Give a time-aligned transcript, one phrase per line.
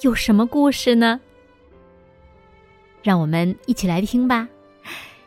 [0.00, 1.20] 有什么故事呢？
[3.02, 4.48] 让我们一起来听吧。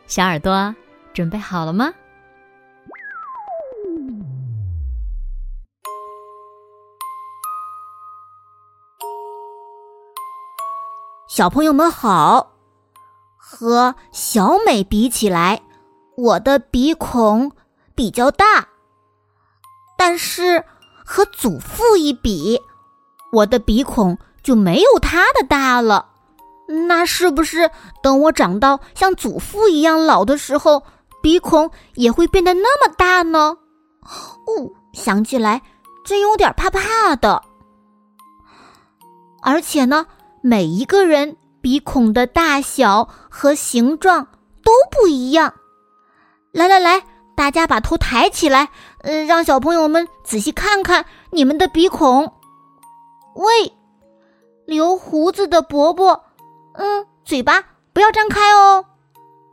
[0.06, 0.74] 小耳朵
[1.12, 1.92] 准备好了吗？
[11.26, 12.54] 小朋友们好，
[13.36, 15.62] 和小美比起来，
[16.16, 17.52] 我的鼻孔
[17.94, 18.68] 比较大，
[19.96, 20.64] 但是
[21.04, 22.60] 和祖父一比，
[23.32, 24.18] 我的鼻孔。
[24.42, 26.06] 就没有他的大了，
[26.88, 27.70] 那是不是
[28.02, 30.82] 等我长到像祖父一样老的时候，
[31.22, 33.56] 鼻孔也会变得那么大呢？
[34.02, 35.62] 哦，想起来
[36.04, 37.42] 真有点怕怕的。
[39.42, 40.06] 而且呢，
[40.42, 44.26] 每一个人鼻孔的大小和形状
[44.62, 45.54] 都不一样。
[46.52, 47.02] 来来来，
[47.36, 48.70] 大家把头抬起来，
[49.02, 52.32] 嗯，让小朋友们仔细看看你们的鼻孔。
[53.34, 53.77] 喂。
[54.68, 56.24] 留胡子的伯伯，
[56.74, 58.84] 嗯，嘴巴不要张开哦。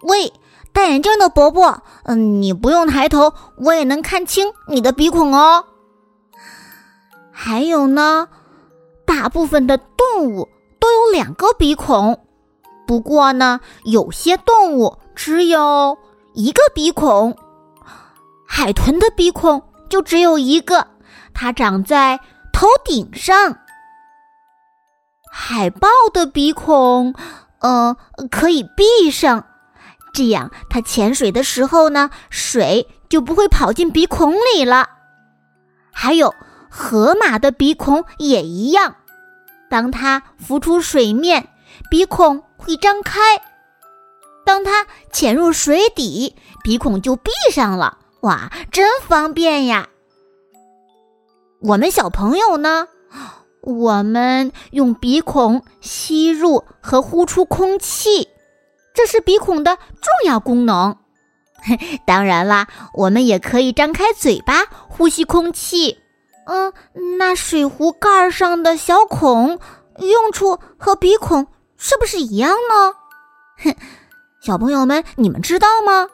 [0.02, 0.34] 喂，
[0.74, 5.64] 戴眼镜的伯伯，嗯，你不用抬头，我也能看清你的鼻孔哦。
[7.32, 8.28] 还有呢，
[9.06, 10.50] 大部分的动物
[10.82, 12.20] 都有两个鼻孔，
[12.86, 15.98] 不过呢，有些动物只有
[16.34, 17.38] 一个鼻孔。
[18.46, 20.86] 海豚的鼻孔就只有一个，
[21.34, 22.20] 它长在
[22.52, 23.60] 头顶上。
[25.38, 27.14] 海豹的鼻孔，
[27.60, 27.98] 呃，
[28.32, 29.46] 可以闭上，
[30.14, 34.90] 这样它潜水的时候呢，水就不会跑进鼻孔里了。
[35.92, 36.34] 还有
[36.70, 38.96] 河马的鼻孔也一样，
[39.70, 41.50] 当它浮出水面，
[41.92, 43.20] 鼻孔会张开；
[44.46, 47.98] 当它潜入水底，鼻孔就闭上了。
[48.22, 49.90] 哇，真方便呀！
[51.62, 52.88] 我们小朋友呢？
[53.66, 58.30] 我们用鼻孔吸入和呼出空气，
[58.94, 60.98] 这是鼻孔的重要功能。
[62.06, 65.98] 当然啦，我们也可以张开嘴巴呼吸空气。
[66.46, 66.72] 嗯，
[67.18, 69.60] 那水壶盖上的小孔
[69.98, 72.94] 用处和鼻孔是不是一样呢？
[73.64, 73.76] 哼，
[74.46, 76.08] 小朋友们，你们知道吗？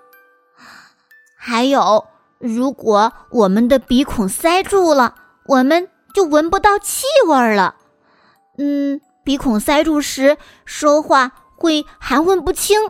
[1.35, 2.05] 还有，
[2.39, 5.15] 如果我们的鼻孔塞住了，
[5.47, 5.89] 我们。
[6.13, 7.75] 就闻不到气味了，
[8.57, 12.89] 嗯，鼻孔塞住时说话会含混不清，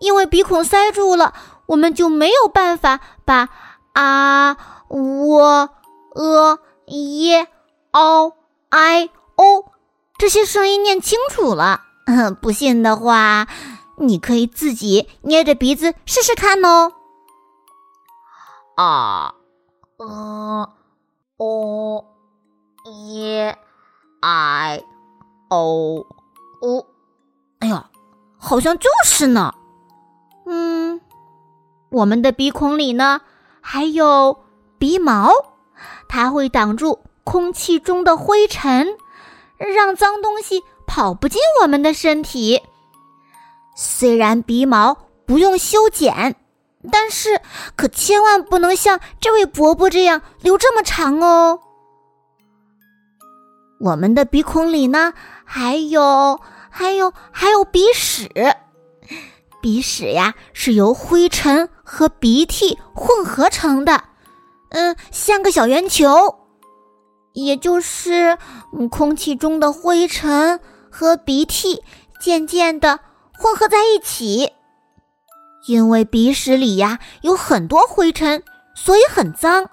[0.00, 1.34] 因为鼻孔塞住了，
[1.66, 3.48] 我们就没有办法把
[3.92, 4.56] 啊、
[4.88, 5.70] 喔、
[6.14, 7.48] 呃、耶、
[7.92, 8.32] 嗷、
[8.70, 9.64] 哎、哦
[10.18, 11.82] 这些声音念清楚了。
[12.40, 13.48] 不信的话，
[13.98, 16.92] 你可以自己捏着鼻子试试看哦。
[18.76, 19.34] 啊、
[19.96, 20.72] 呃、
[25.66, 26.06] 哦
[26.62, 26.86] 哦
[27.58, 27.90] 哎呀，
[28.38, 29.52] 好像就是呢。
[30.46, 31.00] 嗯，
[31.90, 33.20] 我们的鼻孔里呢
[33.60, 34.38] 还有
[34.78, 35.30] 鼻毛，
[36.08, 38.86] 它会挡住空气中的灰尘，
[39.58, 42.62] 让脏东西跑不进我们的身体。
[43.76, 46.36] 虽然鼻毛不用修剪，
[46.92, 47.40] 但是
[47.74, 51.60] 可千万不能像这位伯伯这样留这么长哦。
[53.80, 55.12] 我们的鼻孔里呢，
[55.46, 58.28] 还有，还有，还有鼻屎。
[59.62, 64.04] 鼻屎呀，是由灰尘和鼻涕混合成的，
[64.70, 66.40] 嗯，像个小圆球。
[67.32, 68.38] 也就是，
[68.90, 70.60] 空气中的灰尘
[70.90, 71.82] 和鼻涕
[72.20, 73.00] 渐渐的
[73.32, 74.52] 混合在一起。
[75.66, 78.42] 因为鼻屎里呀有很多灰尘，
[78.74, 79.70] 所以很脏。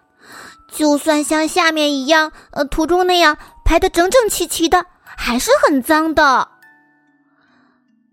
[0.72, 3.38] 就算像下面一样，呃，图中那样。
[3.66, 6.50] 排得整整齐齐的，还是很脏的。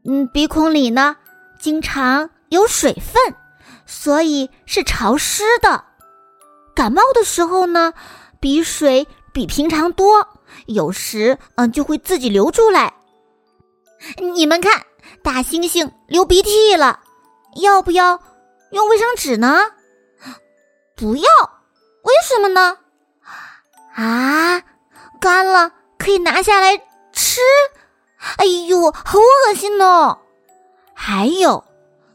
[0.04, 1.16] 嗯，鼻孔里呢，
[1.58, 3.34] 经常有水分，
[3.86, 5.84] 所以是潮湿的。
[6.74, 7.92] 感冒的时候呢，
[8.40, 10.26] 鼻水比平常多，
[10.66, 12.94] 有时嗯就会自己流出来。
[14.34, 14.86] 你们看，
[15.22, 17.00] 大猩猩流鼻涕了，
[17.56, 18.18] 要不要
[18.70, 19.72] 用卫生纸呢？
[20.96, 21.28] 不要，
[22.02, 22.78] 为什么呢？
[23.94, 24.62] 啊？
[25.20, 26.82] 干了可以拿下来
[27.30, 27.40] 吃，
[28.38, 30.18] 哎呦，好恶心哦！
[30.94, 31.62] 还有，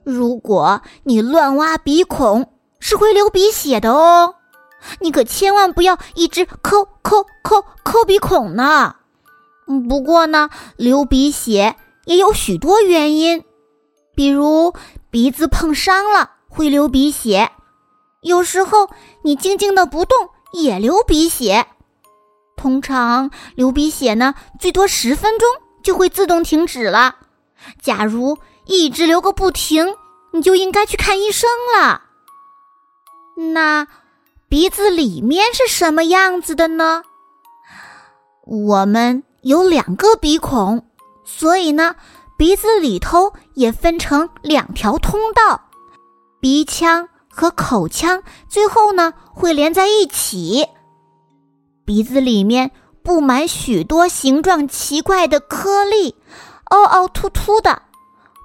[0.04, 4.36] 如果你乱挖鼻孔，是会流鼻血的哦。
[5.00, 8.98] 你可千万不要一直抠抠抠抠鼻孔呢。
[9.88, 13.46] 不过呢，流鼻血也有许多原因，
[14.16, 14.74] 比如
[15.10, 17.52] 鼻子碰伤了会流鼻血，
[18.20, 18.90] 有时候
[19.24, 21.68] 你静静的不动也流鼻血。
[22.56, 25.48] 通常流鼻血呢，最多十分钟
[25.84, 27.16] 就会自动停止了。
[27.82, 29.96] 假如一直流个不停，
[30.32, 32.02] 你就应该去看医生了。
[33.54, 33.88] 那
[34.48, 37.04] 鼻子里面是什么样子的呢？
[38.46, 40.88] 我们有两个鼻孔，
[41.24, 41.96] 所以呢，
[42.38, 45.70] 鼻子里头也分成两条通道，
[46.40, 50.68] 鼻腔和口腔最后呢会连在一起。
[51.86, 52.72] 鼻子里面
[53.04, 56.16] 布满许多形状奇怪的颗粒，
[56.66, 57.84] 凹凹凸凸的。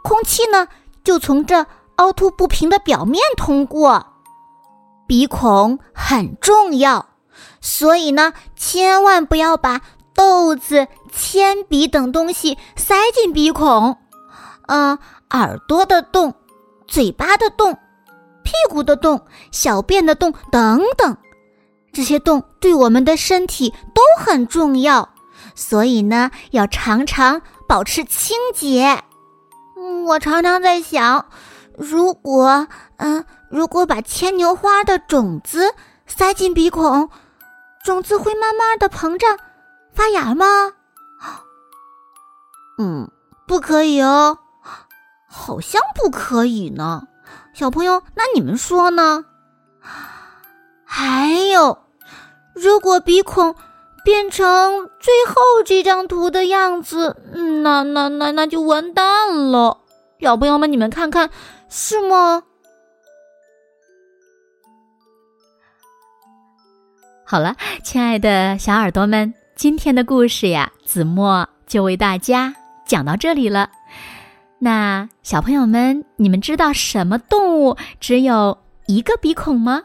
[0.05, 0.69] 空气呢，
[1.03, 1.67] 就从这
[1.97, 4.07] 凹凸不平的表面通过。
[5.07, 7.07] 鼻孔很重要，
[7.61, 9.81] 所以呢，千万不要把
[10.15, 13.97] 豆子、铅笔等东西塞进鼻孔。
[14.67, 14.99] 嗯，
[15.31, 16.35] 耳朵的洞、
[16.87, 17.73] 嘴巴的洞、
[18.45, 21.17] 屁股的洞、小便的洞等等，
[21.93, 25.09] 这些洞对我们的身体都很重要，
[25.55, 29.03] 所以呢，要常常保持清洁。
[30.07, 31.27] 我常常在想，
[31.77, 35.75] 如果嗯，如果把牵牛花的种子
[36.07, 37.09] 塞进鼻孔，
[37.85, 39.39] 种子会慢慢的膨胀
[39.93, 40.47] 发芽吗？
[42.79, 43.11] 嗯，
[43.47, 44.39] 不可以哦，
[45.29, 47.03] 好像不可以呢。
[47.53, 49.25] 小朋友，那你们说呢？
[50.93, 51.79] 还有，
[52.53, 53.55] 如果鼻孔
[54.05, 57.17] 变成最后这张图的样子，
[57.63, 59.79] 那那那那就完蛋了。
[60.21, 61.31] 小朋友们，你们看看，
[61.69, 62.43] 是吗？
[67.25, 67.55] 好了，
[67.85, 73.71] 亲爱的小耳朵们，今天的故事呀，子墨就为大家讲到这里了。
[74.59, 79.85] 那小朋友们，你们知道什么动物只有一个鼻孔吗？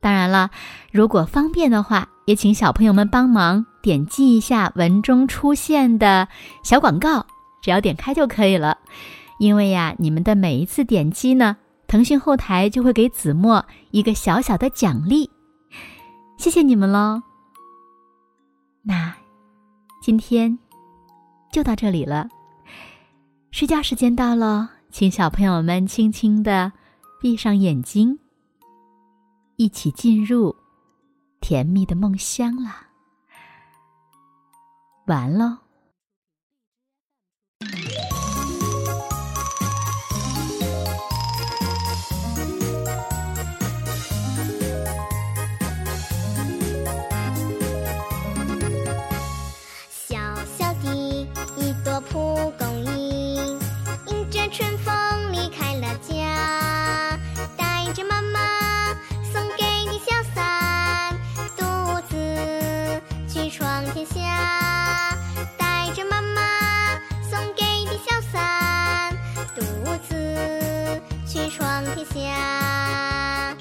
[0.00, 0.50] 当然了，
[0.90, 6.26] 如果方便的话，也请小朋友们帮忙点击一下文中出现的
[6.64, 7.26] 小广告，
[7.62, 8.78] 只要点开就可以了。
[9.38, 11.56] 因为呀，你们的每一次点击呢，
[11.86, 15.30] 腾讯后台就会给子墨一个小小的奖励，
[16.38, 17.22] 谢谢你们喽。
[18.82, 19.14] 那
[20.02, 20.58] 今天
[21.52, 22.26] 就到这里了，
[23.50, 26.72] 睡觉时间到了，请小朋友们轻轻的
[27.20, 28.18] 闭上眼睛，
[29.60, 30.56] 一起进入
[31.42, 32.88] 甜蜜的梦乡啦。
[35.04, 35.69] 完喽。
[64.20, 65.16] 家
[65.56, 66.42] 带着妈妈
[67.22, 69.16] 送给的小伞
[69.54, 69.62] 独
[70.08, 73.59] 自去闯天下。